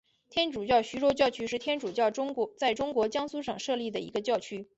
[0.31, 2.11] 天主教徐州教区是天主教
[2.57, 4.67] 在中国江苏省设立的一个教区。